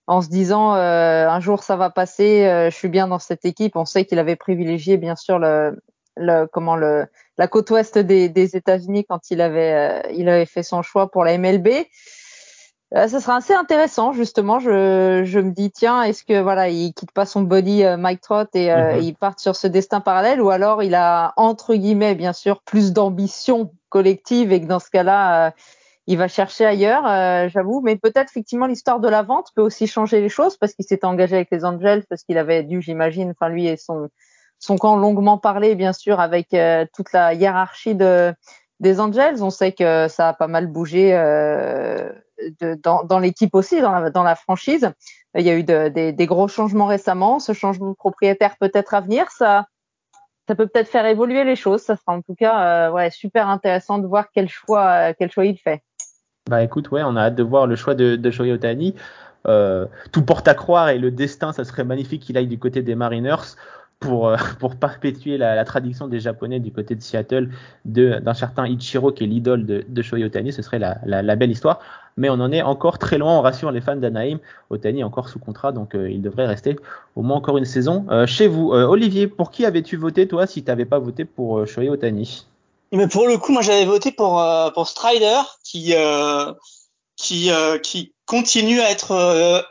[0.08, 3.45] en se disant euh, un jour ça va passer, euh, je suis bien dans cette
[3.45, 3.75] équipe.
[3.75, 5.82] On sait qu'il avait privilégié, bien sûr, le,
[6.17, 7.06] le comment le
[7.38, 11.23] la côte ouest des, des États-Unis quand il avait il avait fait son choix pour
[11.23, 11.67] la MLB.
[12.93, 14.60] Euh, ça sera assez intéressant justement.
[14.60, 18.21] Je, je me dis tiens, est-ce que voilà, il quitte pas son body euh, Mike
[18.21, 19.01] Trott et euh, mhm.
[19.01, 22.91] il part sur ce destin parallèle, ou alors il a entre guillemets bien sûr plus
[22.91, 25.54] d'ambition collective et que dans ce cas-là,
[26.08, 27.04] il va chercher ailleurs.
[27.49, 30.86] J'avoue, mais peut-être effectivement l'histoire de la vente peut aussi changer les choses parce qu'il
[30.86, 34.10] s'est engagé avec les Angels parce qu'il avait dû, j'imagine, enfin lui et son
[34.60, 36.56] son camp longuement parlé bien sûr avec
[36.93, 38.34] toute la hiérarchie de
[38.82, 39.41] des Angels.
[39.41, 42.10] On sait que ça a pas mal bougé euh,
[42.84, 44.91] dans, l'équipe aussi, dans la, franchise.
[45.36, 47.39] Il y a eu de, des, gros changements récemment.
[47.39, 49.65] Ce changement de propriétaire peut-être à venir, ça,
[50.47, 51.82] ça peut peut-être faire évoluer les choses.
[51.82, 55.58] Ça sera en tout cas euh, super intéressant de voir quel choix, quel choix il
[55.58, 55.82] fait.
[56.49, 58.95] Bah écoute, ouais, on a hâte de voir le choix de, de Shohei Otani.
[59.47, 62.84] Euh, tout porte à croire et le destin, ça serait magnifique qu'il aille du côté
[62.84, 63.56] des Mariners
[64.01, 67.49] pour, euh, pour perpétuer la, la, tradition des Japonais du côté de Seattle
[67.85, 70.51] d'un certain Ichiro qui est l'idole de, de Shohei Otani.
[70.51, 71.79] Ce serait la, la, la, belle histoire.
[72.17, 73.37] Mais on en est encore très loin.
[73.37, 74.39] On rassure les fans d'Anaheim.
[74.69, 76.75] Otani est encore sous contrat, donc euh, il devrait rester
[77.15, 78.71] au moins encore une saison euh, chez vous.
[78.71, 82.45] Olivier, pour qui avais-tu voté toi si tu n'avais pas voté pour Shohei Otani?
[82.91, 85.93] Mais pour le coup, moi j'avais voté pour, pour Strider qui,
[87.15, 87.49] qui,
[87.81, 89.63] qui continue à être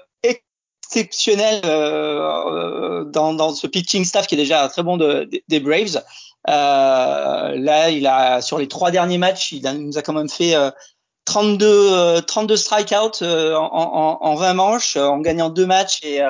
[0.96, 6.02] exceptionnel euh, dans, dans, ce pitching staff qui est déjà très bon de, des Braves.
[6.48, 10.54] Euh, là, il a sur les trois derniers matchs, il, nous a quand même fait
[11.26, 16.20] 32 32 strikeouts en, en, en 20 manches, en gagnant deux matchs et,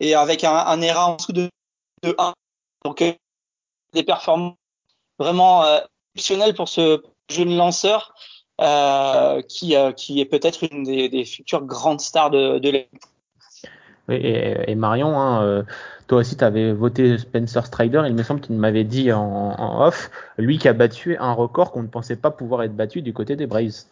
[0.00, 1.50] et avec un, un ERA en dessous de,
[2.02, 2.32] de 1.
[2.84, 3.02] Donc
[3.92, 4.54] des performances
[5.18, 5.64] vraiment
[6.14, 8.14] exceptionnelles pour ce jeune lanceur
[8.60, 13.02] euh, qui, qui est peut-être une des, des, futures grandes stars de, de l'équipe.
[14.08, 15.62] Et, Marion, hein, euh,
[16.06, 18.02] toi aussi, tu avais voté Spencer Strider.
[18.06, 21.82] Il me semble qu'il m'avait dit en, off, lui qui a battu un record qu'on
[21.82, 23.84] ne pensait pas pouvoir être battu du côté des Braves.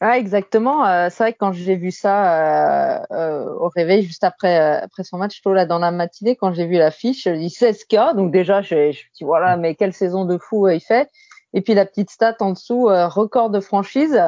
[0.00, 0.86] Ah, exactement.
[0.86, 5.40] Euh, c'est vrai que quand j'ai vu ça euh, au réveil, juste après, son match,
[5.42, 8.14] tôt là dans la matinée, quand j'ai vu l'affiche, je dis 16K.
[8.14, 11.08] Donc déjà, je, me dis voilà, mais quelle saison de fou il fait.
[11.54, 14.20] Et puis la petite stat en dessous, record de franchise.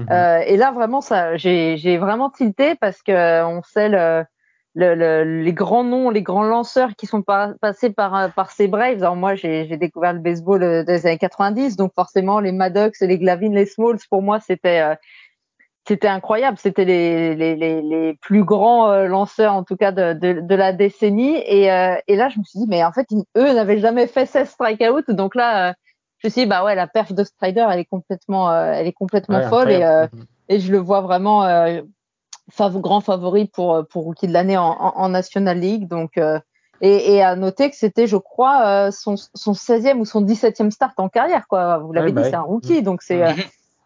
[0.00, 0.08] Mhm.
[0.10, 4.24] Euh, et là, vraiment, ça, j'ai vraiment tilté parce que on sait le,
[4.74, 9.02] le, les grands noms, les grands lanceurs qui sont passés par, par ces Braves.
[9.02, 13.18] Alors moi, j'ai découvert le baseball euh, des années 90, donc forcément, les Maddox, les
[13.18, 14.94] Glavine, les Smalls, pour moi, c'était euh,
[16.04, 16.56] incroyable.
[16.56, 21.36] C'était les, plus grands lanceurs, en tout cas, de, la décennie.
[21.36, 24.50] Et, et là, je me suis dit, mais en fait, eux n'avaient jamais fait 16
[24.50, 25.12] strikeouts.
[25.12, 25.74] Donc là,
[26.20, 28.86] je me suis dit, bah ouais, la perf de Strider, elle est complètement, euh, elle
[28.86, 30.06] est complètement folle et, euh,
[30.48, 31.80] et je le vois vraiment euh,
[32.58, 35.88] grand favori pour pour rookie de l'année en, en, National League.
[35.88, 36.18] Donc
[36.82, 40.98] et, et, à noter que c'était, je crois, son, son 16e ou son 17e start
[40.98, 41.78] en carrière, quoi.
[41.78, 43.42] Vous l'avez dit, bah c'est un rookie, donc c'est mhm.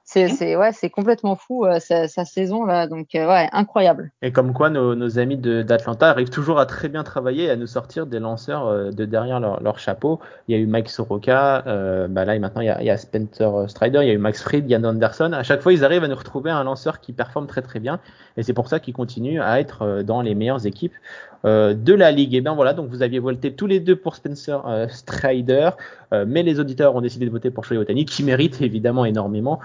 [0.06, 4.12] C'est c'est ouais, c'est complètement fou euh, sa, sa, saison là, donc euh, ouais, incroyable.
[4.20, 7.66] Et comme quoi nos, nos amis d'Atlanta arrivent toujours à très bien travailler, à nous
[7.66, 10.20] sortir des lanceurs euh, de derrière leur, leur, chapeau.
[10.46, 11.62] Il y a eu Mike Soroka,
[12.10, 14.18] bah là maintenant il y, a, il y, a, Spencer Strider, il y a eu
[14.18, 15.32] Max Fried, Yann Anderson.
[15.32, 17.98] À chaque fois ils arrivent à nous retrouver un lanceur qui performe très très bien,
[18.36, 20.94] et c'est pour ça qu'ils continuent à être dans les meilleures équipes
[21.44, 22.34] de la ligue.
[22.34, 25.70] Et bien voilà, donc vous aviez voté tous les deux pour Spencer euh, Strider,
[26.12, 29.60] euh, mais les auditeurs ont décidé de voter pour Shohei Otani, qui mérite évidemment énormément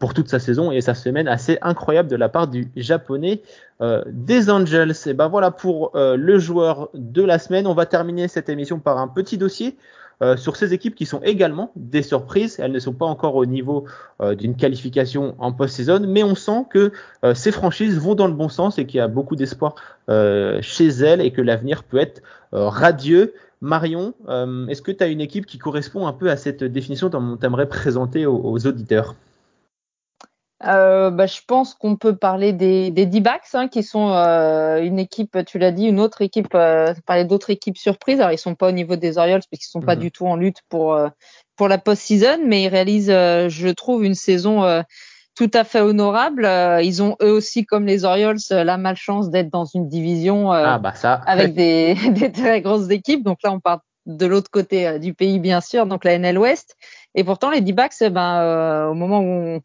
[0.00, 3.42] pour toute sa saison et sa semaine assez incroyable de la part du japonais
[4.06, 4.94] des Angels.
[5.06, 7.68] Et ben voilà pour le joueur de la semaine.
[7.68, 9.76] On va terminer cette émission par un petit dossier.
[10.22, 12.60] Euh, sur ces équipes qui sont également des surprises.
[12.60, 13.86] Elles ne sont pas encore au niveau
[14.20, 16.92] euh, d'une qualification en post-saison, mais on sent que
[17.24, 19.74] euh, ces franchises vont dans le bon sens et qu'il y a beaucoup d'espoir
[20.60, 23.32] chez elles et que l'avenir peut être radieux.
[23.60, 24.12] Marion,
[24.68, 27.46] est-ce que tu as une équipe qui correspond un peu à cette définition dont tu
[27.46, 29.14] aimerais présenter aux auditeurs?
[30.66, 34.98] Euh, bah, je pense qu'on peut parler des, des D-backs, hein, qui sont euh, une
[34.98, 38.20] équipe, tu l'as dit, une autre équipe, euh, parler d'autres équipes surprises.
[38.20, 40.02] Alors, ils sont pas au niveau des Orioles, puisqu'ils sont pas mhm.
[40.02, 41.08] du tout en lutte pour, euh,
[41.56, 44.84] pour la post-season, mais ils réalisent, je trouve, une saison
[45.34, 46.46] tout à fait honorable.
[46.82, 50.94] ils ont eux aussi, comme les Orioles, la malchance d'être dans une division ah, bah
[50.94, 51.14] ça.
[51.26, 53.22] avec des, des très grosses équipes.
[53.24, 56.76] Donc là, on part de l'autre côté du pays, bien sûr, donc la NL West.
[57.16, 59.56] Et pourtant, les D-backs, eh ben, euh, au moment où on,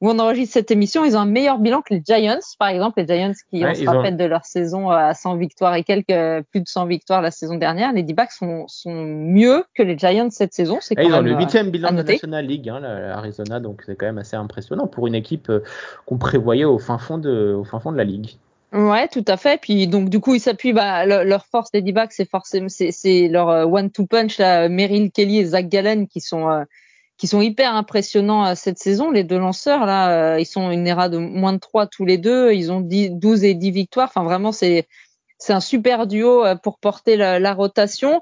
[0.00, 3.00] où on, enregistre cette émission, ils ont un meilleur bilan que les Giants, par exemple.
[3.00, 6.60] Les Giants qui, ont se rappelle de leur saison à 100 victoires et quelques, plus
[6.60, 7.92] de 100 victoires la saison dernière.
[7.92, 10.78] Les D-backs sont, sont mieux que les Giants cette saison.
[10.80, 13.96] C'est quand ils ont le euh, huitième bilan de la National League, hein, donc c'est
[13.96, 15.60] quand même assez impressionnant pour une équipe euh,
[16.06, 18.30] qu'on prévoyait au fin fond de, au fin fond de la ligue.
[18.72, 19.60] Ouais, tout à fait.
[19.60, 20.72] Puis donc du coup, ils s'appuient.
[20.72, 25.44] Bah, leur force des D-backs, c'est forcément c'est leur one-two punch là, Meryl Kelly et
[25.44, 26.64] Zach Gallen qui sont euh,
[27.22, 29.12] qui sont hyper impressionnants euh, cette saison.
[29.12, 32.52] Les deux lanceurs là, ils sont une ERA de moins de 3 tous les deux.
[32.52, 34.08] Ils ont 10, 12 et 10 victoires.
[34.12, 34.88] Enfin vraiment, c'est
[35.38, 38.20] c'est un super duo pour porter la, la rotation.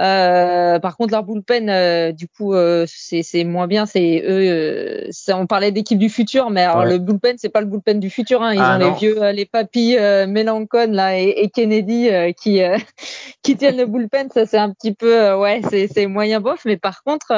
[0.00, 3.84] Euh, par contre, leur bullpen, euh, du coup, euh, c'est moins bien.
[3.86, 5.10] C'est eux.
[5.32, 8.42] on parlait d'équipe du futur, mais alors le bullpen, c'est pas le bullpen du futur.
[8.42, 8.54] Hein.
[8.54, 12.60] Ils ah, ont les vieux, les papis Melancon là et, Kennedy qui
[13.42, 14.28] qui tiennent le bullpen.
[14.32, 16.60] Ça, c'est un petit peu, ouais, c'est moyen bof.
[16.64, 17.32] Mais par contre,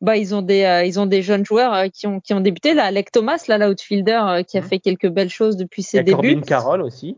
[0.00, 2.74] bah ils ont des ils ont des jeunes joueurs qui ont qui ont débuté.
[2.74, 4.64] Là, Alec Thomas, là, l'outfielder, qui a mmh.
[4.64, 6.34] fait quelques belles choses depuis ses débuts.
[6.34, 7.16] Corbin Carroll aussi.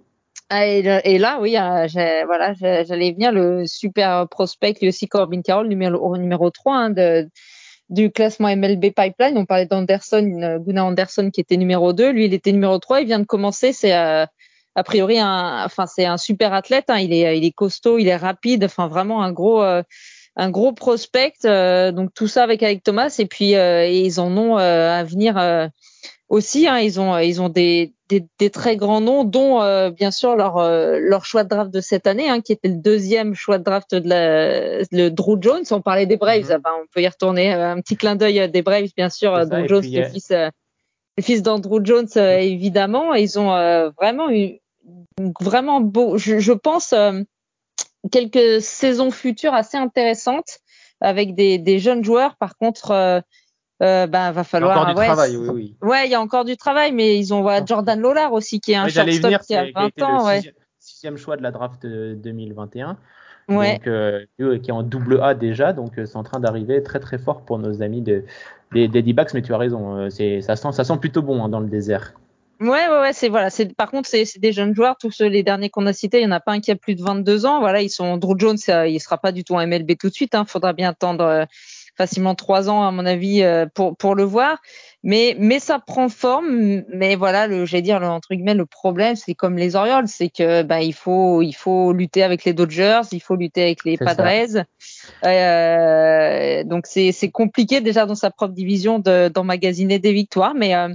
[0.54, 0.82] Ah, et,
[1.16, 1.86] là, oui, euh,
[2.26, 7.26] voilà, j'allais venir le super prospect, lui aussi Corbin Carroll, numéro, numéro 3 hein, de,
[7.88, 9.38] du classement MLB Pipeline.
[9.38, 12.10] On parlait d'Anderson, euh, Gunnar Anderson qui était numéro 2.
[12.10, 13.00] Lui, il était numéro 3.
[13.00, 13.72] Il vient de commencer.
[13.72, 14.26] C'est euh,
[14.74, 16.84] a priori un, enfin, c'est un super athlète.
[16.88, 16.98] Hein.
[16.98, 18.64] Il, est, il est costaud, il est rapide.
[18.64, 19.64] Enfin, vraiment un gros,
[20.36, 21.34] un gros prospect.
[21.44, 23.14] donc tout ça avec Alec Thomas.
[23.18, 25.70] Et puis, ils en ont à venir
[26.32, 26.66] aussi.
[26.66, 30.34] Hein, ils ont, ils ont des, des, des, très grands noms, dont euh, bien sûr
[30.34, 33.58] leur, euh, leur choix de draft de cette année, hein, qui était le deuxième choix
[33.58, 35.64] de draft de la, le Drew Jones.
[35.70, 36.82] On parlait des Braves, mm-hmm.
[36.82, 37.54] on peut y retourner.
[37.54, 39.46] Euh, un petit clin d'œil des Braves, bien sûr.
[39.46, 43.14] Drew Jones, le fils, le fils d'Andrew Jones, évidemment.
[43.14, 44.58] ils ont vraiment eu
[45.40, 46.94] vraiment beau, je, je pense,
[48.10, 50.58] quelques saisons futures assez intéressantes
[51.00, 52.36] avec des, des jeunes joueurs.
[52.36, 52.90] Par contre
[53.82, 54.76] euh, ben va falloir.
[54.76, 55.76] Il y a encore du travail, oui, oui.
[55.82, 58.72] Ouais, il y a encore du travail, mais ils ont voilà, Jordan Lollard aussi qui
[58.72, 60.40] est un shortstop qui a 20 ans, le
[60.78, 62.96] Sixième choix de la draft 2021.
[63.48, 63.74] Ouais.
[63.74, 67.00] Donc, euh, qui est en double A déjà, donc euh, c'est en train d'arriver très
[67.00, 68.24] très fort pour nos amis de,
[68.72, 71.44] des, des D-backs, mais tu as raison, euh, c'est, ça, sent, ça sent plutôt bon
[71.44, 72.14] hein, dans le désert.
[72.60, 75.42] Ouais, ouais, ouais, c'est voilà, c'est par contre c'est des jeunes joueurs, tous ceux, les
[75.42, 77.44] derniers qu'on a cités, il y en a pas un qui a plus de 22
[77.44, 80.14] ans, voilà, ils sont Drew Jones, il sera pas du tout en MLB tout de
[80.14, 81.46] suite, hein, faudra bien attendre
[81.96, 84.58] facilement trois ans à mon avis euh, pour pour le voir.
[85.02, 86.82] Mais mais ça prend forme.
[86.92, 90.28] Mais voilà, le j'allais dire le, entre guillemets le problème, c'est comme les Orioles, c'est
[90.28, 93.96] que bah il faut il faut lutter avec les Dodgers, il faut lutter avec les
[93.96, 94.64] Padres.
[95.24, 100.88] Euh, donc c'est c'est compliqué déjà dans sa propre division d'emmagasiner des victoires, mais euh,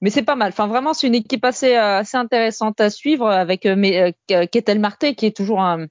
[0.00, 0.48] mais c'est pas mal.
[0.48, 5.26] Enfin, vraiment, c'est une équipe assez, assez intéressante à suivre avec euh, Ketel Marte, qui
[5.26, 5.86] est toujours un,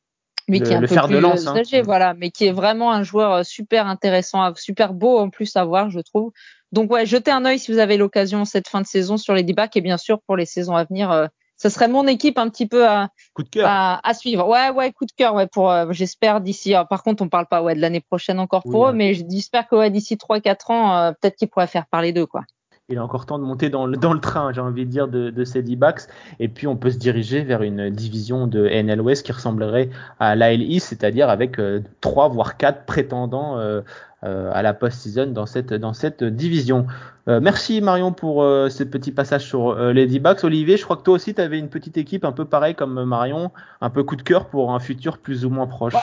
[0.50, 1.56] lui qui est un peu plus de lance, hein.
[1.56, 5.56] âgé, voilà, mais qui est vraiment un joueur euh, super intéressant, super beau en plus
[5.56, 6.32] à voir, je trouve.
[6.72, 9.44] Donc ouais, jetez un œil si vous avez l'occasion cette fin de saison sur les
[9.44, 12.50] débats et bien sûr pour les saisons à venir, euh, ça serait mon équipe un
[12.50, 13.68] petit peu à, coup de cœur.
[13.68, 14.48] À, suivre.
[14.48, 16.74] Ouais, ouais, coup de cœur, ouais, pour, euh, j'espère d'ici.
[16.90, 19.76] Par contre, on parle pas ouais de l'année prochaine encore pour eux, mais j'espère que
[19.76, 22.44] ouais, d'ici 3-4 ans, peut-être qu'ils pourraient faire parler d'eux, quoi
[22.90, 25.44] il a encore temps de monter dans le, train, j'ai envie de dire, de, de
[25.44, 26.02] ces D-backs.
[26.40, 30.62] Et puis, on peut se diriger vers une division de NL qui ressemblerait à l'AL
[30.62, 33.82] East, c'est-à-dire avec euh, trois voire quatre prétendants euh,
[34.24, 36.88] euh, à la post-season dans cette, division.
[37.28, 40.44] merci Marion pour ce petit passage sur les D-backs.
[40.44, 43.04] Olivier, je crois que toi aussi, tu avais une petite équipe un peu pareil comme
[43.06, 45.94] Marion, un peu coup de cœur pour un futur plus ou moins proche.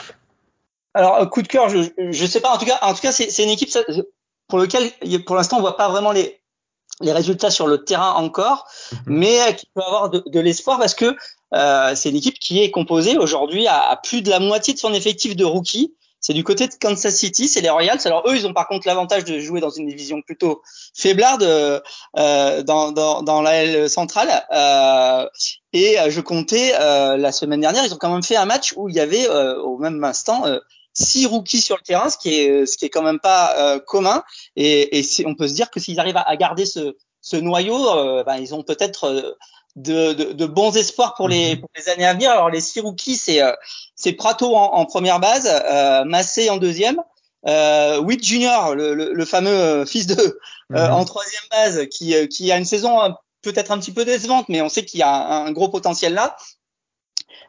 [0.93, 2.49] Alors, coup de cœur, je, je sais pas.
[2.49, 3.69] En tout cas, c'est une équipe
[4.47, 4.89] pour lequel,
[5.25, 6.36] pour l'instant, on voit pas vraiment les,
[7.01, 8.99] les résultats sur le terrain encore, mhm.
[9.07, 11.15] mais qui peut avoir de, de l'espoir parce que
[11.53, 14.79] euh, c'est une équipe qui est composée aujourd'hui à, à, plus de la moitié de
[14.79, 15.93] son effectif de rookies.
[16.19, 17.99] C'est du côté de Kansas City, c'est les Royals.
[18.05, 20.61] Alors eux, ils ont par contre l'avantage de jouer dans une division plutôt
[20.95, 24.43] faiblarde euh, dans, dans, dans la L centrale.
[24.51, 25.29] Euh,
[25.73, 28.89] et je comptais euh, la semaine dernière, ils ont quand même fait un match où
[28.89, 30.43] il y avait euh, au même instant
[30.97, 33.79] six rookies sur le terrain, ce qui est ce qui est quand même pas euh,
[33.79, 34.23] commun.
[34.55, 38.23] Et, et on peut se dire que s'ils arrivent à, garder ce, ce noyau, euh,
[38.23, 39.31] ben, ils ont peut-être euh,
[39.75, 41.61] de, de, de, bons espoirs pour les, mhm.
[41.61, 42.31] pour les années à venir.
[42.31, 43.41] Alors les six rookies, c'est
[43.95, 46.99] c'est Prato en, en, première base, euh, Massé en deuxième.
[47.47, 50.39] Euh, Witt Junior, le, le, fameux fils de
[50.71, 50.77] mhm.
[50.79, 52.99] en troisième base, qui, qui a une saison
[53.43, 56.35] peut-être un petit peu décevante, mais on sait qu'il y a un, gros potentiel là.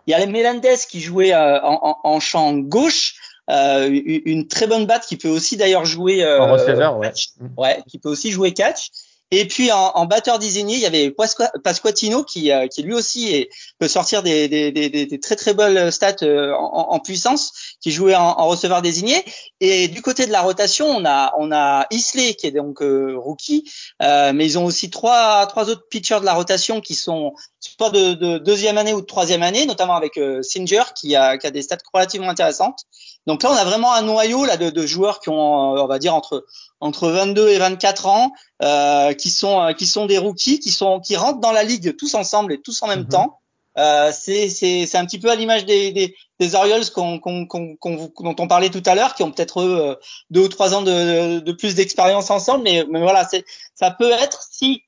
[0.06, 3.17] Il y a les Melendez qui jouait en, en, en, champ gauche.
[3.50, 7.12] Euh, une très bonne batte qui peut aussi d'ailleurs jouer euh, en receveur, ouais.
[7.56, 8.90] ouais, qui peut aussi jouer catch.
[9.30, 13.34] Et puis en, en batteur désigné, il y avait Pasquatino qui, euh, qui lui aussi
[13.34, 17.52] est, peut sortir des, des, des, des, très très belles stats euh, en, en, puissance,
[17.82, 19.22] qui jouait en, en, receveur désigné.
[19.60, 23.16] Et du côté de la rotation, on a on a Isley qui est donc euh,
[23.18, 27.90] rookie, mais ils ont aussi trois trois autres pitchers de la rotation qui sont soit
[27.90, 31.50] de, de deuxième année ou de troisième année, notamment avec Singer qui a, qui a
[31.50, 32.84] des stats relativement intéressantes.
[33.26, 35.98] Donc là, on a vraiment un noyau là de, de joueurs qui ont, on va
[35.98, 36.46] dire entre
[36.80, 38.32] entre 22 et 24 ans,
[38.62, 42.14] euh, qui sont qui sont des rookies, qui sont qui rentrent dans la ligue tous
[42.14, 43.09] ensemble et tous en même mhm.
[43.09, 43.40] temps.
[43.79, 47.77] Euh, c'est c'est un petit peu à l'image des, des, des Orioles qu'on qu'on qu'on
[47.77, 49.94] dont on parlait tout à l'heure, qui ont peut-être euh,
[50.31, 53.44] deux ou trois ans de, de plus d'expérience ensemble, mais, mais voilà, c'est
[53.77, 54.83] ça peut être si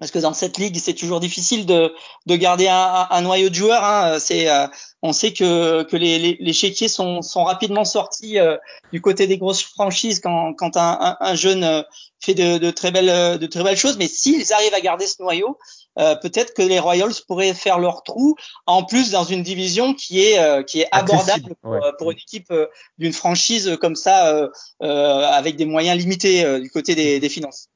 [0.00, 1.94] parce que dans cette ligue, c'est toujours difficile de,
[2.26, 3.84] de garder un, un, noyau de joueurs.
[3.84, 4.18] Hein.
[4.18, 4.66] C'est, euh,
[5.02, 8.56] on sait que, que les, les, les chéquiers sont, sont rapidement sortis euh,
[8.92, 11.82] du côté des grosses franchises quand, quand un, un jeune euh,
[12.18, 13.96] fait de, de, très belles, de très belles choses.
[13.96, 15.58] Mais s'ils arrivent à garder ce noyau,
[15.96, 18.34] peut-être que les Royals pourraient faire leur trou.
[18.66, 22.52] En plus, dans une division qui est, qui est abordable pour, pour, une équipe
[22.96, 24.48] d'une franchise comme ça,
[24.80, 27.68] avec des moyens limités du côté des, des finances.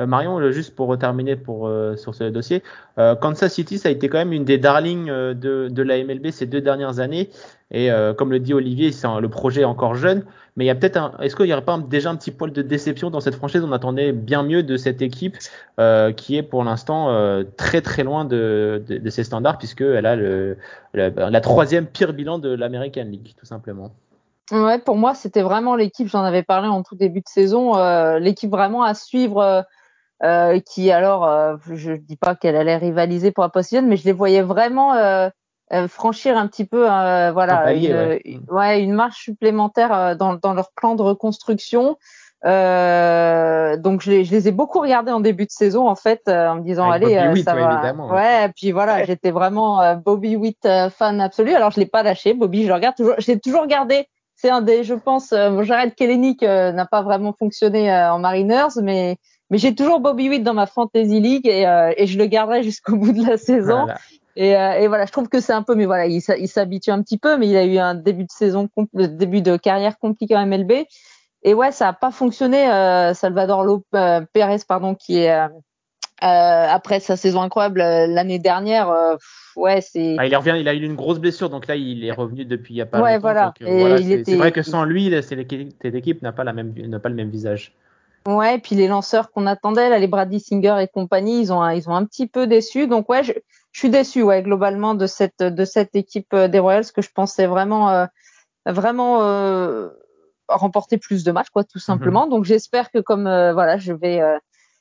[0.00, 2.62] Euh, Marion, juste pour terminer euh, sur ce dossier,
[2.98, 6.46] euh, Kansas City, ça a été quand même une des darlings de, la MLB ces
[6.46, 7.30] deux dernières années.
[7.72, 10.24] Et comme le dit Olivier, c'est le projet est encore jeune,
[10.56, 12.50] mais il y a peut-être un, est-ce qu'il n'y aurait pas déjà un petit poil
[12.50, 13.62] de déception dans cette franchise?
[13.62, 15.36] On attendait bien mieux de cette équipe
[16.16, 20.56] qui est pour l'instant très très loin de, ses standards puisqu'elle a le,
[20.94, 23.92] la, troisième pire bilan de l'American League, tout simplement.
[24.50, 27.74] Ouais, pour moi, c'était vraiment l'équipe, j'en avais parlé en tout début de saison,
[28.18, 29.64] l'équipe vraiment à suivre
[30.22, 34.04] euh, qui alors, euh, je dis pas qu'elle allait rivaliser pour la position, mais je
[34.04, 35.30] les voyais vraiment euh,
[35.88, 38.82] franchir un petit peu, voilà, une, ouais.
[38.82, 41.96] une, marche supplémentaire dans, dans, leur plan de reconstruction.
[42.44, 46.56] donc je les, je les, ai beaucoup regardés en début de saison en fait, en
[46.56, 47.72] me disant allez, ça va.
[47.72, 51.54] Évidemment, ouais, et puis voilà, j'étais vraiment Bobby Witt fan absolu.
[51.54, 54.06] Alors je l'ai pas lâché, Bobby, je le regarde toujours, j'ai toujours regardé.
[54.34, 59.18] C'est un des, je pense, Jared Kelenic n'a pas vraiment fonctionné en Mariners, mais
[59.50, 62.62] mais j'ai toujours Bobby Witt dans ma fantasy league et, euh, et je le garderai
[62.62, 63.86] jusqu'au bout de la saison.
[64.36, 67.02] Et, euh, et, voilà, je trouve que c'est un peu, mais voilà, il, s'habitue un
[67.02, 70.36] petit peu, mais il a eu un début de saison, euh, début de carrière compliqué
[70.36, 70.86] en MLB.
[71.42, 72.64] Et ouais, ça a pas fonctionné.
[73.14, 75.34] Salvador Lopez, Pérez, pardon, qui est
[76.20, 78.94] après sa saison incroyable l'année dernière,
[79.56, 80.16] ouais, c'est.
[80.18, 82.74] Ah, il revient, il a eu une grosse blessure, donc là il est revenu depuis
[82.74, 83.20] il y a pas ouais, longtemps.
[83.22, 83.54] Voilà.
[83.58, 87.14] voilà c'est vrai que sans lui, cette équipe n'a pas la même, n'a pas le
[87.14, 87.74] même visage.
[88.26, 91.66] Ouais, et puis les lanceurs qu'on attendait, là, les Brady Singer et compagnie, ils ont,
[91.70, 92.86] ils ont un petit peu déçu.
[92.86, 93.32] Donc ouais, je,
[93.72, 97.10] je suis déçu, ouais, globalement de cette, de cette équipe euh, des Royals que je
[97.10, 98.06] pensais vraiment, euh,
[98.66, 99.88] vraiment euh,
[100.48, 101.82] remporter plus de matchs, quoi, tout mhm.
[101.82, 102.26] simplement.
[102.26, 104.20] Donc j'espère que comme voilà, je vais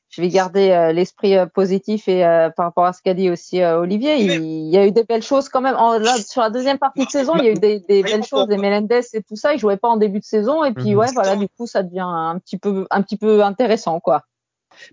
[0.10, 3.30] je vais garder euh, l'esprit euh, positif et euh, par rapport à ce qu'a dit
[3.30, 5.76] aussi Olivier, il, y a eu des belles choses quand même.
[5.76, 8.24] En, là, sur la deuxième partie de saison, il y a eu des, des belles
[8.24, 9.54] choses, des Melendez et tout ça.
[9.54, 11.00] Il jouait pas en début de saison et puis mhm.
[11.00, 14.24] ouais, voilà, du coup, ça devient un petit peu, un petit peu intéressant, quoi.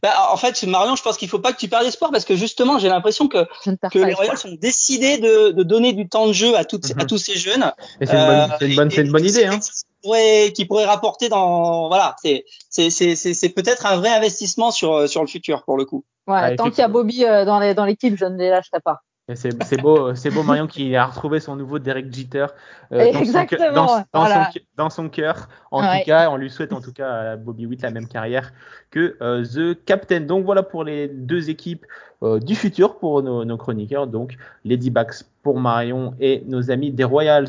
[0.03, 2.37] Bah, en fait, Marion, je pense qu'il faut pas que tu perdes espoir parce que
[2.37, 3.46] justement, j'ai l'impression que,
[3.90, 7.03] que les Royals ont décidé de, de, donner du temps de jeu à, toutes, à
[7.03, 7.07] mhm.
[7.07, 7.72] tous ces jeunes.
[8.01, 9.46] Et c'est une, bonne, une, bonne, une bonne idée.
[9.46, 9.61] Hein
[10.03, 15.09] pourrait, qui pourrait rapporter dans, voilà, c'est, c'est, c'est, c'est peut-être un vrai investissement sur,
[15.09, 16.05] sur le futur pour le coup.
[16.27, 18.51] Ouais, ah, tant qu'il y a Bobby euh, dans, les, dans l'équipe, je ne les
[18.51, 19.03] lâcherai pas.
[19.34, 22.46] C'est beau, c'est beau Marion qui a retrouvé son nouveau Derek Jeter
[22.92, 25.48] euh, dans, Son, dans, dans, dans, son, cœur.
[25.72, 28.52] En tout cas, on lui souhaite en tout cas à Bobby Witt la même carrière
[28.92, 30.20] que euh, The Captain.
[30.20, 31.84] Donc voilà pour les deux équipes
[32.22, 34.06] euh, du futur pour nos, nos chroniqueurs.
[34.06, 37.48] Donc les D-backs pour Marion et nos amis des Royals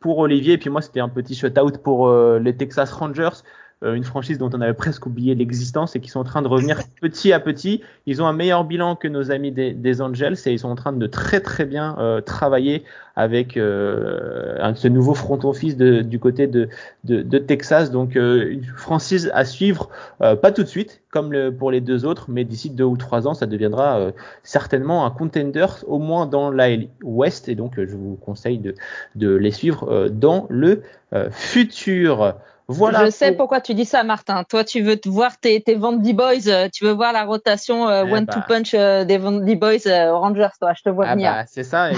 [0.00, 0.54] pour Olivier.
[0.54, 3.42] Et puis moi, c'était un petit shutout pour euh, les Texas Rangers.
[3.82, 6.48] Euh, une franchise dont on avait presque oublié l'existence et qui sont en train de
[6.48, 7.82] revenir petit à petit.
[8.06, 10.76] Ils ont un meilleur bilan que nos amis des, des Angels et ils sont en
[10.76, 12.84] train de très très bien euh, travailler
[13.16, 16.68] avec euh, ce nouveau front office de, du côté de,
[17.04, 17.90] de, de Texas.
[17.90, 22.06] Donc euh, une franchise à suivre, pas tout de suite comme le, pour les deux
[22.06, 26.50] autres, mais d'ici deux ou trois ans, ça deviendra certainement un contender au moins dans
[26.50, 26.68] la
[27.02, 28.74] West et donc je vous conseille de,
[29.14, 30.82] de les suivre dans le
[31.30, 32.36] futur.
[32.72, 34.44] Je sais pourquoi tu dis ça, Martin.
[34.44, 38.04] Toi, tu veux voir tes, tes Vandy Boys, euh, tu veux voir la rotation euh,
[38.06, 38.44] eh one-two bah.
[38.48, 40.72] punch euh, des Vandy Boys Rangers, toi.
[40.76, 41.30] Je te vois ah venir.
[41.30, 41.90] Bah, c'est ça.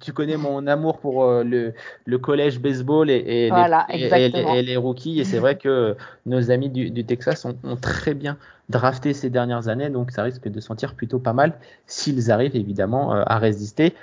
[0.00, 1.72] tu connais mon amour pour le,
[2.04, 3.50] le collège baseball et, et,
[3.92, 5.20] les, les, rookies.
[5.20, 8.36] Et c'est vrai que nos amis du, du Texas ont, ont, très bien
[8.68, 11.52] drafté ces dernières années, donc ça risque de sentir plutôt pas mal
[11.86, 13.94] s'ils arrivent évidemment à résister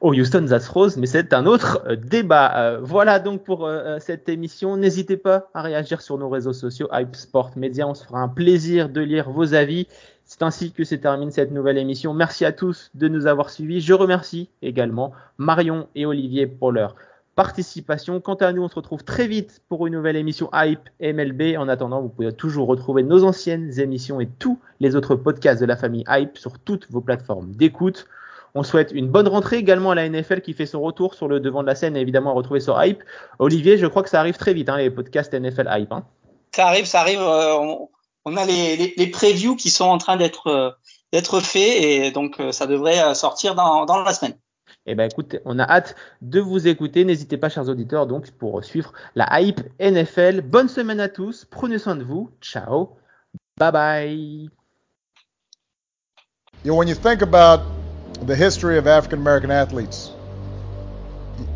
[0.00, 2.56] au Houston Astros, mais c'est un autre euh, débat.
[2.56, 4.76] Euh, voilà donc pour euh, cette émission.
[4.76, 7.86] N'hésitez pas à réagir sur nos réseaux sociaux, Hype Sport Media.
[7.86, 9.86] On se fera un plaisir de lire vos avis.
[10.24, 12.14] C'est ainsi que se termine cette nouvelle émission.
[12.14, 13.80] Merci à tous de nous avoir suivis.
[13.80, 16.94] Je remercie également Marion et Olivier pour leur
[17.34, 18.20] participation.
[18.20, 21.56] Quant à nous, on se retrouve très vite pour une nouvelle émission Hype MLB.
[21.56, 25.66] En attendant, vous pouvez toujours retrouver nos anciennes émissions et tous les autres podcasts de
[25.66, 28.06] la famille Hype sur toutes vos plateformes d'écoute.
[28.58, 31.38] On souhaite une bonne rentrée également à la NFL qui fait son retour sur le
[31.38, 33.04] devant de la scène et évidemment à retrouver sur Hype.
[33.38, 35.92] Olivier, je crois que ça arrive très vite, hein, les podcasts NFL Hype.
[35.92, 36.04] Hein.
[36.52, 37.20] Ça arrive, ça arrive.
[37.20, 37.54] Euh,
[38.24, 40.70] on, a les, les, previews qui sont en train d'être euh,
[41.12, 44.36] d'être faits et donc euh, ça devrait sortir dans, dans la semaine.
[44.86, 47.04] Eh ben écoute, on a hâte de vous écouter.
[47.04, 50.40] N'hésitez pas, chers auditeurs, donc pour suivre la hype NFL.
[50.40, 51.44] Bonne semaine à tous.
[51.48, 52.32] Prenez soin de vous.
[52.40, 52.96] Ciao.
[53.56, 54.50] Bye bye.
[56.64, 57.77] You know, when you think about
[58.22, 60.10] the history of African American athletes,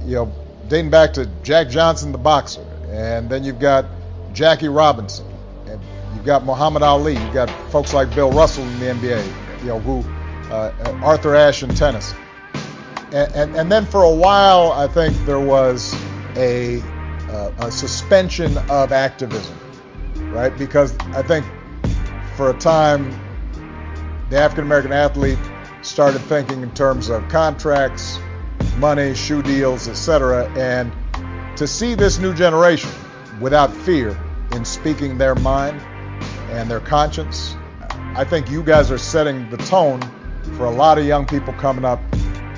[0.04, 0.32] you know,
[0.68, 3.84] dating back to Jack Johnson, the boxer, and then you've got
[4.32, 5.26] Jackie Robinson,
[5.66, 5.80] and
[6.14, 9.80] you've got Muhammad Ali, you've got folks like Bill Russell in the NBA, you know,
[9.80, 10.04] who
[10.52, 12.14] uh, Arthur Ashe in tennis,
[13.12, 15.94] and, and, and then for a while, I think there was
[16.36, 16.80] a,
[17.28, 19.56] uh, a suspension of activism,
[20.32, 20.56] right?
[20.56, 21.44] Because I think
[22.36, 23.10] for a time
[24.30, 25.38] the African American athlete
[25.82, 28.18] started thinking in terms of contracts,
[28.78, 30.50] money, shoe deals, etc.
[30.56, 30.92] And
[31.56, 32.90] to see this new generation
[33.40, 34.18] without fear
[34.52, 35.80] in speaking their mind
[36.50, 37.56] and their conscience,
[38.14, 40.00] I think you guys are setting the tone
[40.56, 42.00] for a lot of young people coming up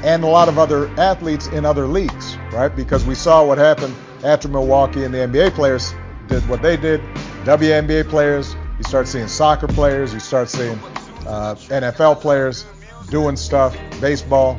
[0.02, 2.74] and a lot of other athletes in other leagues, right?
[2.74, 5.94] Because we saw what happened after Milwaukee and the NBA players
[6.28, 7.00] did what they did.
[7.44, 10.78] WNBA players, you start seeing soccer players, you start seeing
[11.26, 12.66] uh, NFL players
[13.10, 14.58] doing stuff, baseball.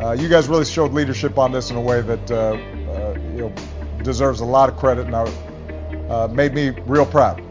[0.00, 3.42] Uh, you guys really showed leadership on this in a way that uh, uh you
[3.42, 3.54] know
[4.02, 5.14] deserves a lot of credit and
[6.10, 7.42] uh, made me real proud.